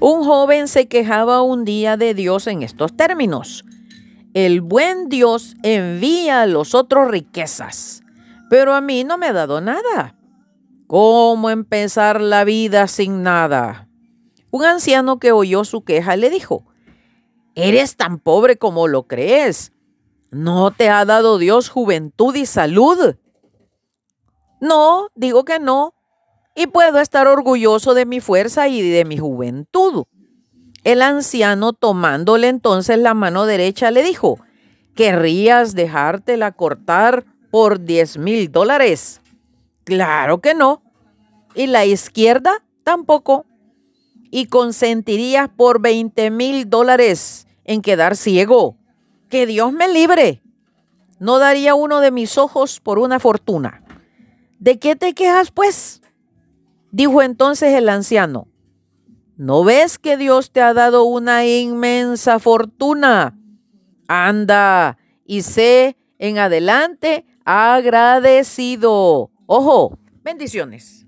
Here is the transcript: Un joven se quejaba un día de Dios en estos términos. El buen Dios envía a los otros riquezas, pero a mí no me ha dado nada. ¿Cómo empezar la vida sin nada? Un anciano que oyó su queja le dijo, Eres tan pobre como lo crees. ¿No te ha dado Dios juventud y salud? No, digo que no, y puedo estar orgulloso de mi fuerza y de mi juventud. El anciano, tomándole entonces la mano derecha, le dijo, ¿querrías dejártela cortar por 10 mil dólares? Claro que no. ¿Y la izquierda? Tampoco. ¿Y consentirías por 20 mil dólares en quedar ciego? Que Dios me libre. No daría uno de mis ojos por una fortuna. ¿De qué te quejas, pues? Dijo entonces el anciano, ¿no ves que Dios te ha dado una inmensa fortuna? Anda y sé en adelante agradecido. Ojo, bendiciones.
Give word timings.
Un 0.00 0.24
joven 0.24 0.68
se 0.68 0.86
quejaba 0.86 1.42
un 1.42 1.64
día 1.64 1.96
de 1.96 2.14
Dios 2.14 2.46
en 2.46 2.62
estos 2.62 2.96
términos. 2.96 3.64
El 4.32 4.60
buen 4.60 5.08
Dios 5.08 5.56
envía 5.64 6.42
a 6.42 6.46
los 6.46 6.76
otros 6.76 7.08
riquezas, 7.08 8.02
pero 8.48 8.74
a 8.74 8.80
mí 8.80 9.02
no 9.02 9.18
me 9.18 9.26
ha 9.26 9.32
dado 9.32 9.60
nada. 9.60 10.14
¿Cómo 10.86 11.50
empezar 11.50 12.20
la 12.20 12.44
vida 12.44 12.86
sin 12.86 13.24
nada? 13.24 13.88
Un 14.50 14.64
anciano 14.64 15.18
que 15.18 15.32
oyó 15.32 15.64
su 15.64 15.82
queja 15.82 16.16
le 16.16 16.30
dijo, 16.30 16.64
Eres 17.56 17.96
tan 17.96 18.20
pobre 18.20 18.56
como 18.56 18.86
lo 18.86 19.08
crees. 19.08 19.72
¿No 20.30 20.70
te 20.70 20.90
ha 20.90 21.04
dado 21.04 21.38
Dios 21.38 21.70
juventud 21.70 22.36
y 22.36 22.46
salud? 22.46 23.16
No, 24.60 25.08
digo 25.16 25.44
que 25.44 25.58
no, 25.58 25.94
y 26.58 26.66
puedo 26.66 26.98
estar 26.98 27.28
orgulloso 27.28 27.94
de 27.94 28.04
mi 28.04 28.18
fuerza 28.18 28.66
y 28.66 28.82
de 28.82 29.04
mi 29.04 29.16
juventud. 29.16 30.06
El 30.82 31.02
anciano, 31.02 31.72
tomándole 31.72 32.48
entonces 32.48 32.98
la 32.98 33.14
mano 33.14 33.46
derecha, 33.46 33.92
le 33.92 34.02
dijo, 34.02 34.40
¿querrías 34.96 35.76
dejártela 35.76 36.50
cortar 36.50 37.24
por 37.52 37.84
10 37.84 38.18
mil 38.18 38.50
dólares? 38.50 39.20
Claro 39.84 40.40
que 40.40 40.54
no. 40.54 40.82
¿Y 41.54 41.68
la 41.68 41.84
izquierda? 41.84 42.64
Tampoco. 42.82 43.46
¿Y 44.32 44.46
consentirías 44.46 45.48
por 45.48 45.80
20 45.80 46.32
mil 46.32 46.68
dólares 46.68 47.46
en 47.62 47.82
quedar 47.82 48.16
ciego? 48.16 48.76
Que 49.28 49.46
Dios 49.46 49.72
me 49.72 49.86
libre. 49.86 50.42
No 51.20 51.38
daría 51.38 51.76
uno 51.76 52.00
de 52.00 52.10
mis 52.10 52.36
ojos 52.36 52.80
por 52.80 52.98
una 52.98 53.20
fortuna. 53.20 53.84
¿De 54.58 54.80
qué 54.80 54.96
te 54.96 55.14
quejas, 55.14 55.52
pues? 55.52 56.02
Dijo 56.90 57.22
entonces 57.22 57.74
el 57.74 57.88
anciano, 57.88 58.48
¿no 59.36 59.64
ves 59.64 59.98
que 59.98 60.16
Dios 60.16 60.52
te 60.52 60.60
ha 60.60 60.72
dado 60.74 61.04
una 61.04 61.46
inmensa 61.46 62.38
fortuna? 62.38 63.38
Anda 64.08 64.96
y 65.24 65.42
sé 65.42 65.96
en 66.18 66.38
adelante 66.38 67.26
agradecido. 67.44 69.30
Ojo, 69.46 69.98
bendiciones. 70.22 71.07